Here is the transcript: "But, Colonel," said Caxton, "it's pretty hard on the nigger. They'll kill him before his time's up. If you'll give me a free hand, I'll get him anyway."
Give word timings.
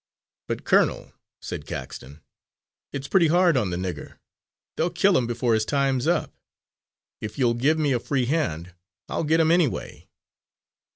"But, 0.47 0.63
Colonel," 0.63 1.13
said 1.43 1.67
Caxton, 1.67 2.21
"it's 2.91 3.07
pretty 3.07 3.27
hard 3.27 3.55
on 3.55 3.69
the 3.69 3.77
nigger. 3.77 4.17
They'll 4.75 4.89
kill 4.89 5.15
him 5.15 5.27
before 5.27 5.53
his 5.53 5.63
time's 5.63 6.07
up. 6.07 6.33
If 7.19 7.37
you'll 7.37 7.53
give 7.53 7.77
me 7.77 7.91
a 7.91 7.99
free 7.99 8.25
hand, 8.25 8.73
I'll 9.07 9.23
get 9.23 9.39
him 9.39 9.51
anyway." 9.51 10.07